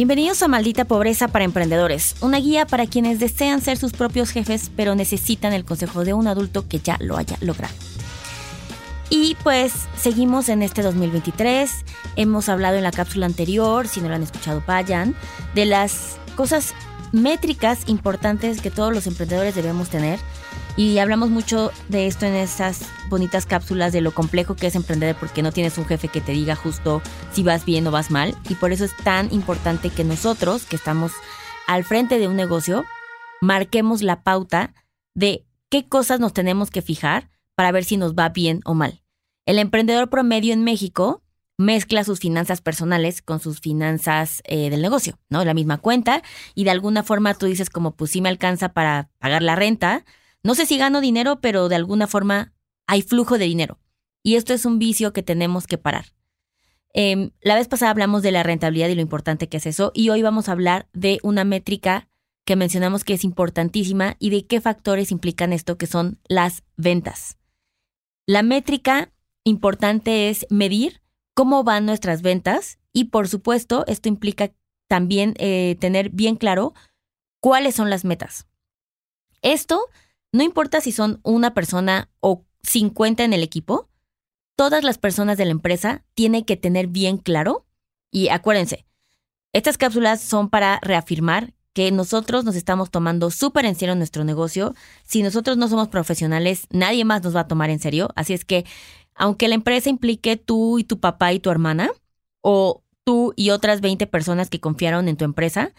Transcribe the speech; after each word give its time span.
Bienvenidos 0.00 0.42
a 0.42 0.48
Maldita 0.48 0.86
Pobreza 0.86 1.28
para 1.28 1.44
Emprendedores, 1.44 2.14
una 2.22 2.38
guía 2.38 2.64
para 2.64 2.86
quienes 2.86 3.20
desean 3.20 3.60
ser 3.60 3.76
sus 3.76 3.92
propios 3.92 4.30
jefes 4.30 4.70
pero 4.74 4.94
necesitan 4.94 5.52
el 5.52 5.66
consejo 5.66 6.06
de 6.06 6.14
un 6.14 6.26
adulto 6.26 6.66
que 6.66 6.78
ya 6.78 6.96
lo 7.00 7.18
haya 7.18 7.36
logrado. 7.42 7.74
Y 9.10 9.36
pues 9.42 9.74
seguimos 9.98 10.48
en 10.48 10.62
este 10.62 10.80
2023, 10.80 11.70
hemos 12.16 12.48
hablado 12.48 12.78
en 12.78 12.82
la 12.82 12.92
cápsula 12.92 13.26
anterior, 13.26 13.86
si 13.88 14.00
no 14.00 14.08
lo 14.08 14.14
han 14.14 14.22
escuchado 14.22 14.62
vayan, 14.66 15.14
de 15.54 15.66
las 15.66 16.16
cosas 16.34 16.72
métricas 17.12 17.80
importantes 17.86 18.62
que 18.62 18.70
todos 18.70 18.94
los 18.94 19.06
emprendedores 19.06 19.54
debemos 19.54 19.90
tener 19.90 20.18
y 20.80 20.98
hablamos 20.98 21.28
mucho 21.28 21.72
de 21.90 22.06
esto 22.06 22.24
en 22.24 22.34
esas 22.34 22.88
bonitas 23.10 23.44
cápsulas 23.44 23.92
de 23.92 24.00
lo 24.00 24.14
complejo 24.14 24.56
que 24.56 24.66
es 24.66 24.74
emprender 24.74 25.14
porque 25.14 25.42
no 25.42 25.52
tienes 25.52 25.76
un 25.76 25.84
jefe 25.84 26.08
que 26.08 26.22
te 26.22 26.32
diga 26.32 26.56
justo 26.56 27.02
si 27.32 27.42
vas 27.42 27.66
bien 27.66 27.86
o 27.86 27.90
vas 27.90 28.10
mal. 28.10 28.34
Y 28.48 28.54
por 28.54 28.72
eso 28.72 28.86
es 28.86 28.96
tan 28.96 29.30
importante 29.30 29.90
que 29.90 30.04
nosotros, 30.04 30.64
que 30.64 30.76
estamos 30.76 31.12
al 31.66 31.84
frente 31.84 32.18
de 32.18 32.28
un 32.28 32.36
negocio, 32.36 32.86
marquemos 33.42 34.00
la 34.00 34.22
pauta 34.22 34.72
de 35.14 35.44
qué 35.68 35.86
cosas 35.86 36.18
nos 36.18 36.32
tenemos 36.32 36.70
que 36.70 36.80
fijar 36.80 37.28
para 37.56 37.72
ver 37.72 37.84
si 37.84 37.98
nos 37.98 38.14
va 38.14 38.30
bien 38.30 38.62
o 38.64 38.72
mal. 38.72 39.02
El 39.44 39.58
emprendedor 39.58 40.08
promedio 40.08 40.54
en 40.54 40.64
México 40.64 41.22
mezcla 41.58 42.04
sus 42.04 42.20
finanzas 42.20 42.62
personales 42.62 43.20
con 43.20 43.38
sus 43.38 43.60
finanzas 43.60 44.40
eh, 44.46 44.70
del 44.70 44.80
negocio, 44.80 45.18
¿no? 45.28 45.44
La 45.44 45.52
misma 45.52 45.76
cuenta 45.76 46.22
y 46.54 46.64
de 46.64 46.70
alguna 46.70 47.02
forma 47.02 47.34
tú 47.34 47.44
dices 47.44 47.68
como 47.68 47.96
pues 47.96 48.12
sí 48.12 48.22
me 48.22 48.30
alcanza 48.30 48.70
para 48.70 49.10
pagar 49.18 49.42
la 49.42 49.56
renta, 49.56 50.06
no 50.42 50.54
sé 50.54 50.66
si 50.66 50.78
gano 50.78 51.00
dinero, 51.00 51.40
pero 51.40 51.68
de 51.68 51.76
alguna 51.76 52.06
forma 52.06 52.52
hay 52.86 53.02
flujo 53.02 53.38
de 53.38 53.44
dinero. 53.44 53.78
Y 54.22 54.36
esto 54.36 54.52
es 54.52 54.64
un 54.64 54.78
vicio 54.78 55.12
que 55.12 55.22
tenemos 55.22 55.66
que 55.66 55.78
parar. 55.78 56.06
Em, 56.92 57.30
la 57.40 57.54
vez 57.54 57.68
pasada 57.68 57.90
hablamos 57.90 58.22
de 58.22 58.32
la 58.32 58.42
rentabilidad 58.42 58.88
y 58.88 58.94
lo 58.94 59.00
importante 59.00 59.48
que 59.48 59.58
es 59.58 59.66
eso, 59.66 59.92
y 59.94 60.10
hoy 60.10 60.22
vamos 60.22 60.48
a 60.48 60.52
hablar 60.52 60.88
de 60.92 61.18
una 61.22 61.44
métrica 61.44 62.08
que 62.44 62.56
mencionamos 62.56 63.04
que 63.04 63.14
es 63.14 63.22
importantísima 63.22 64.16
y 64.18 64.30
de 64.30 64.46
qué 64.46 64.60
factores 64.60 65.12
implican 65.12 65.52
esto, 65.52 65.78
que 65.78 65.86
son 65.86 66.18
las 66.28 66.64
ventas. 66.76 67.38
La 68.26 68.42
métrica 68.42 69.12
importante 69.44 70.30
es 70.30 70.46
medir 70.50 71.00
cómo 71.34 71.64
van 71.64 71.86
nuestras 71.86 72.22
ventas 72.22 72.78
y 72.92 73.04
por 73.04 73.28
supuesto 73.28 73.84
esto 73.86 74.08
implica 74.08 74.52
también 74.88 75.34
eh, 75.38 75.76
tener 75.78 76.10
bien 76.10 76.36
claro 76.36 76.74
cuáles 77.40 77.76
son 77.76 77.88
las 77.88 78.04
metas. 78.04 78.46
Esto 79.42 79.86
no 80.32 80.42
importa 80.42 80.80
si 80.80 80.92
son 80.92 81.20
una 81.22 81.54
persona 81.54 82.10
o 82.20 82.44
50 82.62 83.24
en 83.24 83.32
el 83.32 83.42
equipo, 83.42 83.88
todas 84.56 84.84
las 84.84 84.98
personas 84.98 85.38
de 85.38 85.46
la 85.46 85.52
empresa 85.52 86.04
tienen 86.14 86.44
que 86.44 86.56
tener 86.56 86.86
bien 86.86 87.16
claro, 87.16 87.66
y 88.10 88.28
acuérdense, 88.28 88.86
estas 89.52 89.78
cápsulas 89.78 90.20
son 90.20 90.50
para 90.50 90.78
reafirmar 90.82 91.54
que 91.72 91.90
nosotros 91.92 92.44
nos 92.44 92.56
estamos 92.56 92.90
tomando 92.90 93.30
súper 93.30 93.64
en 93.64 93.74
serio 93.74 93.94
nuestro 93.94 94.24
negocio. 94.24 94.74
Si 95.04 95.22
nosotros 95.22 95.56
no 95.56 95.68
somos 95.68 95.88
profesionales, 95.88 96.66
nadie 96.70 97.04
más 97.04 97.22
nos 97.22 97.34
va 97.34 97.40
a 97.40 97.48
tomar 97.48 97.70
en 97.70 97.78
serio. 97.78 98.10
Así 98.16 98.34
es 98.34 98.44
que, 98.44 98.64
aunque 99.14 99.48
la 99.48 99.54
empresa 99.54 99.88
implique 99.88 100.36
tú 100.36 100.78
y 100.78 100.84
tu 100.84 100.98
papá 100.98 101.32
y 101.32 101.40
tu 101.40 101.50
hermana, 101.50 101.90
o 102.42 102.82
tú 103.04 103.32
y 103.36 103.50
otras 103.50 103.80
20 103.80 104.06
personas 104.06 104.50
que 104.50 104.60
confiaron 104.60 105.08
en 105.08 105.16
tu 105.16 105.24
empresa, 105.24 105.72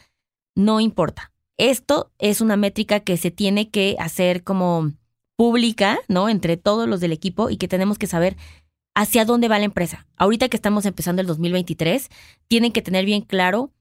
no 0.55 0.79
importa. 0.79 1.31
Esto 1.57 2.11
es 2.17 2.41
una 2.41 2.57
métrica 2.57 2.99
que 3.01 3.17
se 3.17 3.31
tiene 3.31 3.69
que 3.69 3.95
hacer 3.99 4.43
como 4.43 4.93
pública, 5.35 5.99
¿no? 6.07 6.29
Entre 6.29 6.57
todos 6.57 6.87
los 6.87 6.99
del 6.99 7.11
equipo 7.11 7.49
y 7.49 7.57
que 7.57 7.67
tenemos 7.67 7.97
que 7.97 8.07
saber 8.07 8.37
hacia 8.95 9.25
dónde 9.25 9.47
va 9.47 9.59
la 9.59 9.65
empresa. 9.65 10.07
Ahorita 10.17 10.49
que 10.49 10.57
estamos 10.57 10.85
empezando 10.85 11.21
el 11.21 11.27
2023, 11.27 12.09
tienen 12.47 12.71
que 12.71 12.81
tener 12.81 13.05
bien 13.05 13.21
claro 13.21 13.71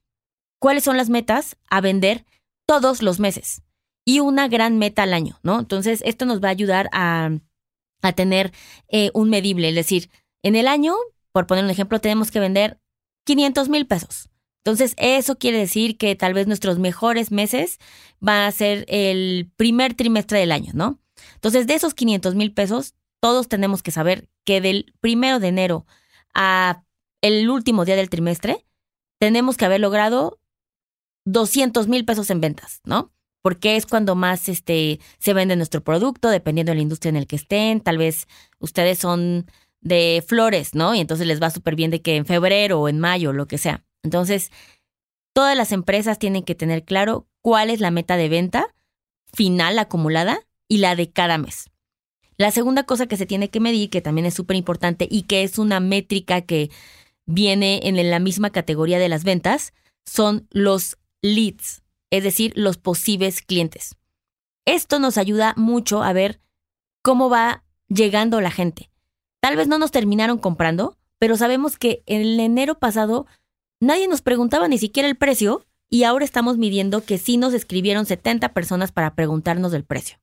cuáles 0.59 0.83
son 0.83 0.97
las 0.97 1.09
metas 1.09 1.57
a 1.69 1.81
vender 1.81 2.25
todos 2.65 3.01
los 3.01 3.19
meses 3.19 3.63
y 4.05 4.19
una 4.19 4.47
gran 4.47 4.77
meta 4.77 5.03
al 5.03 5.13
año, 5.13 5.39
¿no? 5.43 5.59
Entonces, 5.59 6.01
esto 6.05 6.25
nos 6.25 6.41
va 6.41 6.47
a 6.47 6.51
ayudar 6.51 6.89
a, 6.93 7.31
tener 8.15 8.51
eh, 8.87 9.11
un 9.13 9.29
medible, 9.29 9.69
es 9.69 9.75
decir, 9.75 10.09
en 10.41 10.55
el 10.55 10.67
año, 10.67 10.95
por 11.31 11.45
poner 11.45 11.63
un 11.63 11.69
ejemplo, 11.69 11.99
tenemos 11.99 12.31
que 12.31 12.39
vender 12.39 12.79
500 13.25 13.69
mil 13.69 13.85
pesos. 13.85 14.30
Entonces, 14.63 14.93
eso 14.97 15.37
quiere 15.37 15.57
decir 15.57 15.97
que 15.97 16.15
tal 16.15 16.33
vez 16.33 16.45
nuestros 16.47 16.77
mejores 16.77 17.31
meses 17.31 17.79
van 18.19 18.43
a 18.43 18.51
ser 18.51 18.85
el 18.87 19.51
primer 19.55 19.95
trimestre 19.95 20.39
del 20.39 20.51
año, 20.51 20.71
¿no? 20.75 20.99
Entonces, 21.35 21.65
de 21.65 21.73
esos 21.73 21.95
500 21.95 22.35
mil 22.35 22.53
pesos, 22.53 22.93
todos 23.19 23.47
tenemos 23.47 23.81
que 23.81 23.91
saber 23.91 24.29
que 24.45 24.61
del 24.61 24.93
primero 24.99 25.39
de 25.39 25.47
enero 25.47 25.85
a 26.33 26.83
el 27.21 27.49
último 27.49 27.85
día 27.85 27.95
del 27.95 28.09
trimestre, 28.09 28.65
tenemos 29.19 29.57
que 29.57 29.65
haber 29.65 29.79
logrado 29.79 30.39
200 31.25 31.87
mil 31.87 32.05
pesos 32.05 32.29
en 32.29 32.41
ventas, 32.41 32.81
¿no? 32.83 33.11
Porque 33.41 33.75
es 33.75 33.85
cuando 33.85 34.15
más 34.15 34.49
este, 34.49 34.99
se 35.19 35.33
vende 35.33 35.55
nuestro 35.55 35.83
producto, 35.83 36.29
dependiendo 36.29 36.71
de 36.71 36.75
la 36.75 36.81
industria 36.81 37.09
en 37.09 37.15
el 37.15 37.27
que 37.27 37.35
estén. 37.35 37.81
Tal 37.81 37.97
vez 37.97 38.27
ustedes 38.59 38.99
son 38.99 39.47
de 39.81 40.23
flores, 40.27 40.75
¿no? 40.75 40.93
Y 40.93 40.99
entonces 40.99 41.25
les 41.25 41.41
va 41.41 41.49
súper 41.49 41.75
bien 41.75 41.89
de 41.91 42.01
que 42.01 42.15
en 42.15 42.25
febrero 42.25 42.79
o 42.79 42.89
en 42.89 42.99
mayo, 42.99 43.33
lo 43.33 43.47
que 43.47 43.57
sea. 43.57 43.83
Entonces, 44.03 44.51
todas 45.33 45.55
las 45.55 45.71
empresas 45.71 46.19
tienen 46.19 46.43
que 46.43 46.55
tener 46.55 46.83
claro 46.83 47.27
cuál 47.41 47.69
es 47.69 47.79
la 47.79 47.91
meta 47.91 48.17
de 48.17 48.29
venta 48.29 48.73
final 49.33 49.79
acumulada 49.79 50.39
y 50.67 50.77
la 50.77 50.95
de 50.95 51.11
cada 51.11 51.37
mes. 51.37 51.69
La 52.37 52.51
segunda 52.51 52.83
cosa 52.83 53.05
que 53.07 53.17
se 53.17 53.25
tiene 53.25 53.49
que 53.49 53.59
medir, 53.59 53.89
que 53.89 54.01
también 54.01 54.25
es 54.25 54.33
súper 54.33 54.57
importante 54.57 55.07
y 55.09 55.23
que 55.23 55.43
es 55.43 55.57
una 55.57 55.79
métrica 55.79 56.41
que 56.41 56.71
viene 57.25 57.81
en 57.83 58.09
la 58.09 58.19
misma 58.19 58.49
categoría 58.49 58.99
de 58.99 59.09
las 59.09 59.23
ventas, 59.23 59.73
son 60.05 60.47
los 60.49 60.97
leads, 61.21 61.83
es 62.09 62.23
decir, 62.23 62.51
los 62.55 62.77
posibles 62.77 63.41
clientes. 63.41 63.95
Esto 64.65 64.99
nos 64.99 65.17
ayuda 65.17 65.53
mucho 65.55 66.03
a 66.03 66.13
ver 66.13 66.41
cómo 67.03 67.29
va 67.29 67.63
llegando 67.87 68.41
la 68.41 68.51
gente. 68.51 68.89
Tal 69.39 69.55
vez 69.55 69.67
no 69.67 69.77
nos 69.77 69.91
terminaron 69.91 70.37
comprando, 70.37 70.97
pero 71.19 71.37
sabemos 71.37 71.77
que 71.77 72.03
en 72.05 72.39
enero 72.39 72.79
pasado 72.79 73.27
Nadie 73.81 74.07
nos 74.07 74.21
preguntaba 74.21 74.67
ni 74.67 74.77
siquiera 74.77 75.09
el 75.09 75.15
precio 75.15 75.65
y 75.89 76.03
ahora 76.03 76.23
estamos 76.23 76.59
midiendo 76.59 77.03
que 77.03 77.17
sí 77.17 77.37
nos 77.37 77.55
escribieron 77.55 78.05
70 78.05 78.53
personas 78.53 78.91
para 78.91 79.15
preguntarnos 79.15 79.71
del 79.71 79.83
precio. 79.83 80.19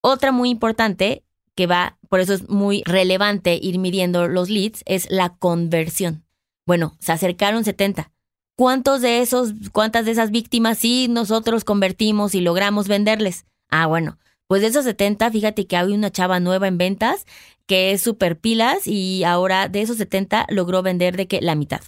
Otra 0.00 0.30
muy 0.30 0.50
importante, 0.50 1.24
que 1.56 1.66
va, 1.66 1.98
por 2.08 2.20
eso 2.20 2.32
es 2.32 2.48
muy 2.48 2.84
relevante 2.86 3.58
ir 3.60 3.80
midiendo 3.80 4.28
los 4.28 4.50
leads, 4.50 4.82
es 4.86 5.10
la 5.10 5.30
conversión. 5.30 6.24
Bueno, 6.64 6.96
se 7.00 7.10
acercaron 7.10 7.64
70. 7.64 8.12
¿Cuántos 8.56 9.00
de 9.00 9.20
esos, 9.20 9.50
cuántas 9.72 10.04
de 10.04 10.12
esas 10.12 10.30
víctimas 10.30 10.78
sí 10.78 11.08
nosotros 11.10 11.64
convertimos 11.64 12.36
y 12.36 12.40
logramos 12.40 12.86
venderles? 12.86 13.46
Ah, 13.68 13.86
bueno, 13.86 14.16
pues 14.46 14.62
de 14.62 14.68
esos 14.68 14.84
70, 14.84 15.28
fíjate 15.32 15.66
que 15.66 15.76
hay 15.76 15.92
una 15.92 16.12
chava 16.12 16.38
nueva 16.38 16.68
en 16.68 16.78
ventas 16.78 17.26
que 17.66 17.90
es 17.90 18.00
súper 18.00 18.38
pilas 18.38 18.86
y 18.86 19.24
ahora 19.24 19.68
de 19.68 19.82
esos 19.82 19.96
70 19.96 20.46
logró 20.50 20.82
vender 20.82 21.16
de 21.16 21.26
que 21.26 21.40
la 21.40 21.56
mitad. 21.56 21.80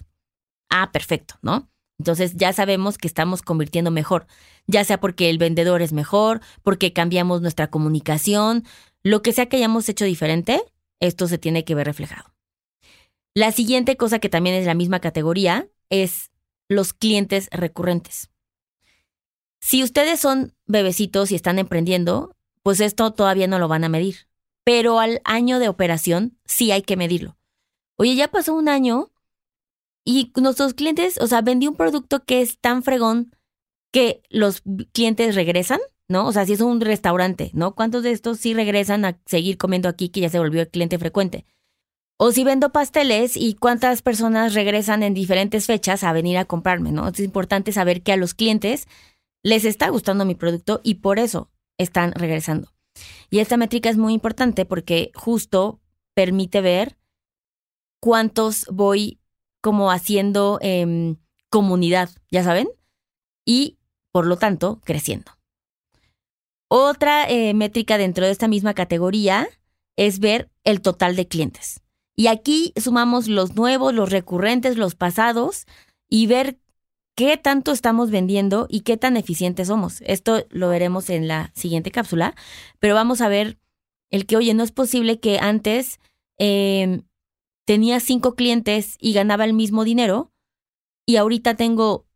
Ah, 0.69 0.91
perfecto, 0.93 1.37
¿no? 1.43 1.71
Entonces 1.99 2.35
ya 2.37 2.53
sabemos 2.53 2.99
que 2.99 3.09
estamos 3.09 3.43
convirtiendo 3.43 3.91
mejor, 3.91 4.27
ya 4.67 4.85
sea 4.85 5.01
porque 5.01 5.31
el 5.31 5.39
vendedor 5.39 5.81
es 5.81 5.93
mejor, 5.93 6.41
porque 6.63 6.93
cambiamos 6.93 7.41
nuestra 7.41 7.69
comunicación, 7.69 8.65
lo 9.03 9.23
que 9.23 9.33
sea 9.33 9.47
que 9.47 9.57
hayamos 9.57 9.89
hecho 9.89 10.05
diferente, 10.05 10.63
esto 11.01 11.27
se 11.29 11.39
tiene 11.39 11.65
que 11.65 11.75
ver 11.75 11.87
reflejado. 11.87 12.35
La 13.35 13.53
siguiente 13.53 13.97
cosa 13.97 14.19
que 14.19 14.29
también 14.29 14.57
es 14.57 14.67
la 14.67 14.75
misma 14.75 15.01
categoría 15.01 15.69
es 15.91 16.31
los 16.69 16.93
clientes 16.93 17.49
recurrentes. 17.51 18.31
Si 19.61 19.83
ustedes 19.83 20.21
son 20.21 20.55
bebecitos 20.67 21.31
y 21.31 21.35
están 21.35 21.59
emprendiendo, 21.59 22.35
pues 22.63 22.81
esto 22.81 23.13
todavía 23.13 23.47
no 23.47 23.59
lo 23.59 23.69
van 23.69 23.85
a 23.85 23.89
medir, 23.89 24.29
pero 24.65 25.01
al 25.01 25.21
año 25.25 25.59
de 25.59 25.69
operación 25.69 26.39
sí 26.45 26.73
hay 26.73 26.83
que 26.83 26.97
medirlo. 26.97 27.37
Oye, 27.97 28.15
ya 28.15 28.29
pasó 28.29 28.55
un 28.55 28.69
año 28.69 29.11
y 30.07 30.33
nuestros 30.41 30.73
clientes, 30.73 31.19
o 31.21 31.27
sea, 31.27 31.43
vendí 31.43 31.67
un 31.67 31.75
producto 31.75 32.25
que 32.25 32.41
es 32.41 32.61
tan 32.61 32.85
fregón 32.85 33.35
que 33.93 34.23
los 34.31 34.63
clientes 34.93 35.35
regresan, 35.35 35.81
¿no? 36.09 36.29
O 36.29 36.33
sea, 36.33 36.47
si 36.47 36.53
es 36.53 36.61
un 36.61 36.81
restaurante, 36.81 37.51
¿no? 37.55 37.75
¿Cuántos 37.75 38.05
de 38.05 38.13
estos 38.13 38.39
sí 38.39 38.55
regresan 38.55 39.05
a 39.05 39.19
seguir 39.27 39.59
comiendo 39.59 39.89
aquí 39.89 40.09
que 40.09 40.21
ya 40.21 40.29
se 40.29 40.39
volvió 40.39 40.61
el 40.61 40.69
cliente 40.69 41.01
frecuente? 41.01 41.45
O 42.19 42.31
si 42.31 42.45
vendo 42.45 42.71
pasteles 42.71 43.37
y 43.37 43.55
cuántas 43.55 44.01
personas 44.01 44.55
regresan 44.55 45.03
en 45.03 45.13
diferentes 45.13 45.67
fechas 45.67 46.05
a 46.05 46.13
venir 46.13 46.39
a 46.39 46.45
comprarme, 46.45 46.93
¿no? 46.93 47.09
Es 47.09 47.19
importante 47.19 47.73
saber 47.73 48.03
que 48.03 48.13
a 48.13 48.17
los 48.17 48.33
clientes 48.33 48.87
les 49.43 49.65
está 49.65 49.89
gustando 49.89 50.25
mi 50.25 50.37
producto 50.37 50.81
y 50.85 50.95
por 50.95 51.19
eso 51.19 51.51
están 51.79 52.13
regresando. 52.13 52.73
Y 53.29 53.41
esta 53.41 53.57
métrica 53.57 53.91
es 53.91 53.97
muy 53.97 54.15
importante 54.15 54.67
porque 54.67 55.11
justo 55.17 55.81
permite 56.15 56.61
ver 56.61 56.97
cuántos 58.01 58.67
voy 58.71 59.19
como 59.67 59.91
haciendo 59.91 60.61
em, 60.63 61.17
comunidad, 61.51 62.09
ya 62.31 62.45
saben, 62.45 62.69
y 63.45 63.79
por 64.13 64.25
lo 64.25 64.37
tanto 64.37 64.81
creciendo. 64.85 65.33
Otra 66.69 67.29
eh, 67.29 67.53
métrica 67.53 67.99
dentro 67.99 68.25
de 68.25 68.31
esta 68.31 68.47
misma 68.47 68.75
categoría 68.75 69.49
es 69.97 70.21
ver 70.21 70.53
el 70.63 70.83
total 70.83 71.17
de 71.17 71.27
clientes. 71.27 71.81
Y 72.15 72.29
aquí 72.29 72.75
sumamos 72.77 73.27
los 73.27 73.57
nuevos, 73.57 73.93
los 73.93 74.11
recurrentes, 74.11 74.77
los 74.77 74.95
pasados 74.95 75.67
y 76.09 76.29
ver 76.29 76.61
qué 77.17 77.37
tanto 77.37 77.73
estamos 77.73 78.13
vendiendo 78.13 78.69
y 78.71 78.83
qué 78.83 78.97
tan 78.97 79.17
eficientes 79.17 79.67
somos. 79.67 80.01
Esto 80.03 80.47
lo 80.51 80.69
veremos 80.69 81.11
en 81.11 81.27
la 81.27 81.51
siguiente 81.57 81.91
cápsula, 81.91 82.37
pero 82.79 82.95
vamos 82.95 83.21
a 83.21 83.29
ver 83.29 83.59
el 84.11 84.27
que, 84.27 84.37
oye, 84.37 84.55
no 84.55 84.63
es 84.63 84.71
posible 84.71 85.19
que 85.19 85.41
antes 85.41 85.99
em, 86.39 87.03
tenía 87.67 88.01
cinco 88.01 88.35
clientes 88.35 88.97
y 88.99 89.13
ganaba 89.13 89.45
el 89.45 89.53
mismo 89.53 89.85
dinero 89.85 90.33
y 91.05 91.17
ahorita 91.17 91.55
tengo 91.57 92.07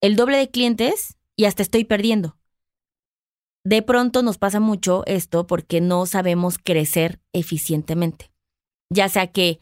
el 0.00 0.14
doble 0.14 0.36
de 0.36 0.50
clientes 0.50 1.16
y 1.36 1.46
hasta 1.46 1.62
estoy 1.62 1.84
perdiendo. 1.84 2.36
De 3.64 3.82
pronto 3.82 4.22
nos 4.22 4.38
pasa 4.38 4.60
mucho 4.60 5.02
esto 5.06 5.46
porque 5.46 5.80
no 5.80 6.06
sabemos 6.06 6.58
crecer 6.58 7.20
eficientemente. 7.32 8.30
Ya 8.90 9.08
sea 9.08 9.26
que 9.26 9.60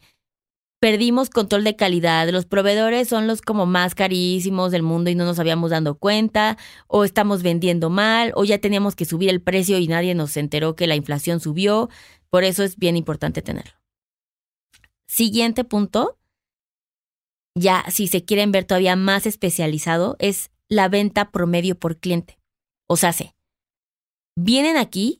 perdimos 0.79 1.29
control 1.29 1.63
de 1.65 1.75
calidad, 1.75 2.29
los 2.29 2.45
proveedores 2.45 3.09
son 3.09 3.27
los 3.27 3.41
como 3.41 3.65
más 3.65 3.95
carísimos 3.95 4.71
del 4.71 4.83
mundo 4.83 5.09
y 5.09 5.15
no 5.15 5.25
nos 5.25 5.39
habíamos 5.39 5.71
dado 5.71 5.97
cuenta, 5.97 6.57
o 6.87 7.03
estamos 7.03 7.43
vendiendo 7.43 7.89
mal, 7.89 8.31
o 8.35 8.45
ya 8.45 8.59
teníamos 8.59 8.95
que 8.95 9.05
subir 9.05 9.29
el 9.29 9.41
precio 9.41 9.77
y 9.77 9.87
nadie 9.87 10.15
nos 10.15 10.37
enteró 10.37 10.75
que 10.75 10.87
la 10.87 10.95
inflación 10.95 11.41
subió. 11.41 11.89
Por 12.29 12.45
eso 12.45 12.63
es 12.63 12.77
bien 12.77 12.95
importante 12.95 13.41
tenerlo. 13.41 13.78
Siguiente 15.09 15.63
punto, 15.63 16.19
ya 17.55 17.83
si 17.89 18.05
se 18.05 18.25
quieren 18.25 18.51
ver 18.51 18.65
todavía 18.65 18.95
más 18.95 19.25
especializado, 19.25 20.15
es 20.19 20.51
la 20.67 20.87
venta 20.87 21.31
promedio 21.31 21.73
por 21.73 21.97
cliente. 21.97 22.37
O 22.87 22.95
sea, 22.95 23.11
se 23.11 23.35
vienen 24.35 24.77
aquí 24.77 25.19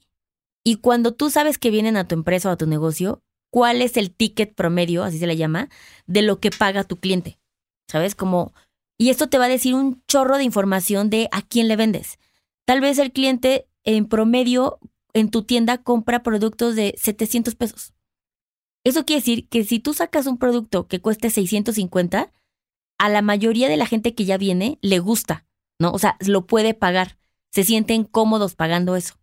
y 0.64 0.76
cuando 0.76 1.16
tú 1.16 1.32
sabes 1.32 1.58
que 1.58 1.72
vienen 1.72 1.98
a 1.98 2.08
tu 2.08 2.14
empresa 2.14 2.50
o 2.50 2.52
a 2.52 2.58
tu 2.58 2.68
negocio, 2.68 3.24
¿cuál 3.50 3.82
es 3.82 3.98
el 3.98 4.12
ticket 4.12 4.54
promedio, 4.54 5.04
así 5.04 5.18
se 5.18 5.26
le 5.26 5.38
llama, 5.38 5.70
de 6.06 6.22
lo 6.22 6.40
que 6.40 6.52
paga 6.52 6.84
tu 6.84 6.98
cliente? 6.98 7.40
¿Sabes? 7.88 8.14
Como, 8.14 8.54
y 8.96 9.10
esto 9.10 9.28
te 9.28 9.40
va 9.40 9.46
a 9.46 9.50
decir 9.50 9.74
un 9.74 10.04
chorro 10.08 10.38
de 10.38 10.44
información 10.44 11.10
de 11.10 11.30
a 11.32 11.42
quién 11.42 11.68
le 11.68 11.76
vendes. 11.76 12.20
Tal 12.66 12.80
vez 12.80 13.00
el 13.00 13.12
cliente 13.12 13.68
en 13.84 14.08
promedio 14.08 14.78
en 15.14 15.32
tu 15.32 15.42
tienda 15.46 15.80
compra 15.80 16.22
productos 16.22 16.76
de 16.76 16.94
700 16.96 17.56
pesos. 17.56 17.94
Eso 18.84 19.06
quiere 19.06 19.22
decir 19.22 19.48
que 19.50 19.64
si 19.64 19.80
tú 19.80 19.94
sacas 19.94 20.26
un 20.26 20.38
producto 20.38 20.88
que 20.88 21.02
cueste 21.02 21.30
650, 21.30 22.32
a 22.98 23.10
la 23.10 23.22
mayoría 23.22 23.70
de 23.70 23.78
la 23.78 23.86
gente 23.86 24.14
que 24.14 24.26
ya 24.26 24.38
viene 24.38 24.78
le 24.82 25.00
gusta, 25.00 25.46
¿no? 25.80 25.92
O 25.92 26.00
sea, 26.00 26.18
lo 26.20 26.48
puede 26.48 26.74
pagar 26.74 27.20
se 27.52 27.64
sienten 27.64 28.04
cómodos 28.04 28.56
pagando 28.56 28.96
eso. 28.96 29.16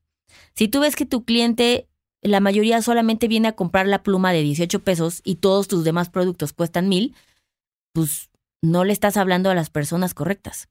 Si 0.55 0.69
tú 0.69 0.81
ves 0.81 0.97
que 0.97 1.07
tu 1.07 1.25
cliente, 1.25 1.89
la 2.23 2.41
mayoría 2.41 2.83
solamente 2.83 3.29
viene 3.29 3.49
a 3.49 3.57
comprar 3.57 3.87
la 3.87 4.03
pluma 4.03 4.33
de 4.33 4.43
18 4.43 4.83
pesos 4.83 5.21
y 5.25 5.37
todos 5.37 5.69
tus 5.69 5.85
demás 5.85 6.11
productos 6.11 6.53
cuestan 6.53 6.89
mil, 6.89 7.15
pues 7.93 8.31
no 8.63 8.85
le 8.85 8.93
estás 8.93 9.17
hablando 9.17 9.51
a 9.51 9.55
las 9.55 9.71
personas 9.71 10.15
correctas. 10.15 10.69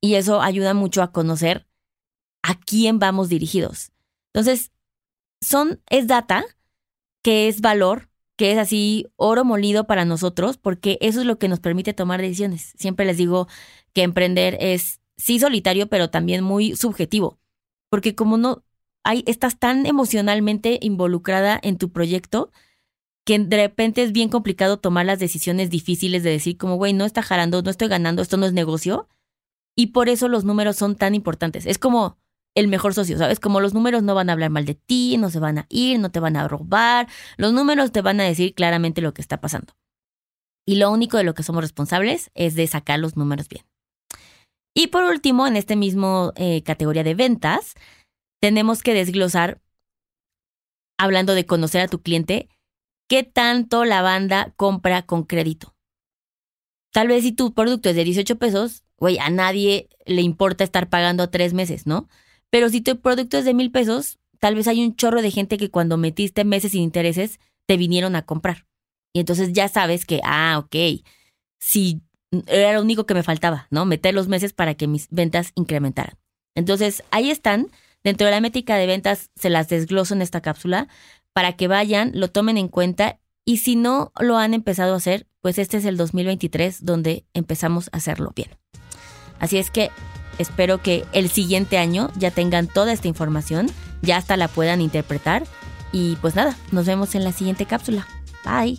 Y 0.00 0.14
eso 0.14 0.40
ayuda 0.40 0.74
mucho 0.74 1.02
a 1.02 1.12
conocer 1.12 1.66
a 2.42 2.58
quién 2.58 2.98
vamos 2.98 3.28
dirigidos. 3.28 3.92
Entonces, 4.32 4.72
son, 5.40 5.82
es 5.88 6.06
data 6.06 6.44
que 7.22 7.48
es 7.48 7.60
valor, 7.60 8.09
que 8.40 8.52
es 8.52 8.56
así 8.56 9.06
oro 9.16 9.44
molido 9.44 9.86
para 9.86 10.06
nosotros, 10.06 10.56
porque 10.56 10.96
eso 11.02 11.20
es 11.20 11.26
lo 11.26 11.38
que 11.38 11.46
nos 11.46 11.60
permite 11.60 11.92
tomar 11.92 12.22
decisiones. 12.22 12.72
Siempre 12.78 13.04
les 13.04 13.18
digo 13.18 13.48
que 13.92 14.00
emprender 14.00 14.56
es 14.60 15.02
sí 15.18 15.38
solitario, 15.38 15.88
pero 15.88 16.08
también 16.08 16.42
muy 16.42 16.74
subjetivo. 16.74 17.38
Porque 17.90 18.14
como 18.14 18.38
no 18.38 18.64
hay, 19.04 19.24
estás 19.26 19.58
tan 19.58 19.84
emocionalmente 19.84 20.78
involucrada 20.80 21.60
en 21.62 21.76
tu 21.76 21.92
proyecto 21.92 22.50
que 23.26 23.38
de 23.38 23.56
repente 23.58 24.02
es 24.02 24.12
bien 24.12 24.30
complicado 24.30 24.78
tomar 24.78 25.04
las 25.04 25.18
decisiones 25.18 25.68
difíciles 25.68 26.22
de 26.22 26.30
decir 26.30 26.56
como, 26.56 26.76
güey, 26.76 26.94
no 26.94 27.04
está 27.04 27.20
jalando, 27.20 27.60
no 27.60 27.70
estoy 27.70 27.88
ganando, 27.88 28.22
esto 28.22 28.38
no 28.38 28.46
es 28.46 28.54
negocio. 28.54 29.06
Y 29.76 29.88
por 29.88 30.08
eso 30.08 30.28
los 30.28 30.44
números 30.44 30.76
son 30.76 30.96
tan 30.96 31.14
importantes. 31.14 31.66
Es 31.66 31.76
como 31.76 32.16
el 32.54 32.68
mejor 32.68 32.94
socio, 32.94 33.16
¿sabes? 33.18 33.40
Como 33.40 33.60
los 33.60 33.74
números 33.74 34.02
no 34.02 34.14
van 34.14 34.28
a 34.28 34.32
hablar 34.32 34.50
mal 34.50 34.64
de 34.64 34.74
ti, 34.74 35.16
no 35.18 35.30
se 35.30 35.38
van 35.38 35.58
a 35.58 35.66
ir, 35.68 35.98
no 35.98 36.10
te 36.10 36.20
van 36.20 36.36
a 36.36 36.48
robar. 36.48 37.08
Los 37.36 37.52
números 37.52 37.92
te 37.92 38.02
van 38.02 38.20
a 38.20 38.24
decir 38.24 38.54
claramente 38.54 39.00
lo 39.00 39.14
que 39.14 39.22
está 39.22 39.40
pasando. 39.40 39.74
Y 40.66 40.76
lo 40.76 40.90
único 40.90 41.16
de 41.16 41.24
lo 41.24 41.34
que 41.34 41.42
somos 41.42 41.62
responsables 41.62 42.30
es 42.34 42.54
de 42.54 42.66
sacar 42.66 42.98
los 42.98 43.16
números 43.16 43.48
bien. 43.48 43.64
Y 44.74 44.88
por 44.88 45.04
último, 45.04 45.46
en 45.46 45.56
este 45.56 45.76
mismo 45.76 46.32
eh, 46.36 46.62
categoría 46.62 47.02
de 47.02 47.14
ventas, 47.14 47.74
tenemos 48.40 48.82
que 48.82 48.94
desglosar, 48.94 49.60
hablando 50.98 51.34
de 51.34 51.46
conocer 51.46 51.82
a 51.82 51.88
tu 51.88 52.02
cliente, 52.02 52.48
qué 53.08 53.24
tanto 53.24 53.84
la 53.84 54.02
banda 54.02 54.52
compra 54.56 55.02
con 55.02 55.24
crédito. 55.24 55.74
Tal 56.92 57.08
vez 57.08 57.22
si 57.22 57.32
tu 57.32 57.52
producto 57.54 57.88
es 57.88 57.96
de 57.96 58.04
18 58.04 58.38
pesos, 58.38 58.84
güey, 58.96 59.18
a 59.18 59.30
nadie 59.30 59.88
le 60.06 60.22
importa 60.22 60.64
estar 60.64 60.88
pagando 60.88 61.30
tres 61.30 61.52
meses, 61.52 61.86
¿no? 61.86 62.08
Pero 62.50 62.68
si 62.68 62.80
tu 62.80 62.98
producto 63.00 63.38
es 63.38 63.44
de 63.44 63.54
mil 63.54 63.70
pesos, 63.70 64.18
tal 64.38 64.54
vez 64.54 64.66
hay 64.68 64.84
un 64.84 64.96
chorro 64.96 65.22
de 65.22 65.30
gente 65.30 65.56
que 65.56 65.70
cuando 65.70 65.96
metiste 65.96 66.44
meses 66.44 66.72
sin 66.72 66.82
intereses 66.82 67.40
te 67.66 67.76
vinieron 67.76 68.16
a 68.16 68.22
comprar. 68.22 68.66
Y 69.12 69.20
entonces 69.20 69.52
ya 69.52 69.68
sabes 69.68 70.06
que, 70.06 70.20
ah, 70.24 70.58
ok, 70.58 71.02
si 71.58 72.00
era 72.46 72.74
lo 72.74 72.82
único 72.82 73.06
que 73.06 73.14
me 73.14 73.22
faltaba, 73.22 73.66
¿no? 73.70 73.84
Meter 73.84 74.14
los 74.14 74.28
meses 74.28 74.52
para 74.52 74.74
que 74.74 74.86
mis 74.86 75.08
ventas 75.10 75.52
incrementaran. 75.54 76.16
Entonces, 76.54 77.02
ahí 77.10 77.30
están. 77.30 77.68
Dentro 78.02 78.26
de 78.26 78.30
la 78.30 78.40
métrica 78.40 78.76
de 78.76 78.86
ventas 78.86 79.30
se 79.36 79.50
las 79.50 79.68
desgloso 79.68 80.14
en 80.14 80.22
esta 80.22 80.40
cápsula 80.40 80.88
para 81.34 81.52
que 81.52 81.68
vayan, 81.68 82.12
lo 82.14 82.28
tomen 82.28 82.56
en 82.56 82.68
cuenta 82.68 83.20
y 83.44 83.58
si 83.58 83.76
no 83.76 84.12
lo 84.18 84.38
han 84.38 84.54
empezado 84.54 84.94
a 84.94 84.96
hacer, 84.96 85.26
pues 85.40 85.58
este 85.58 85.76
es 85.76 85.84
el 85.84 85.96
2023 85.96 86.84
donde 86.84 87.24
empezamos 87.34 87.90
a 87.92 87.98
hacerlo 87.98 88.32
bien. 88.34 88.50
Así 89.38 89.58
es 89.58 89.70
que 89.70 89.90
espero 90.40 90.82
que 90.82 91.04
el 91.12 91.30
siguiente 91.30 91.78
año 91.78 92.10
ya 92.16 92.30
tengan 92.30 92.66
toda 92.66 92.92
esta 92.92 93.08
información, 93.08 93.70
ya 94.02 94.16
hasta 94.16 94.36
la 94.36 94.48
puedan 94.48 94.80
interpretar 94.80 95.44
y 95.92 96.16
pues 96.16 96.34
nada, 96.34 96.56
nos 96.70 96.86
vemos 96.86 97.14
en 97.14 97.24
la 97.24 97.32
siguiente 97.32 97.66
cápsula. 97.66 98.06
Bye. 98.44 98.78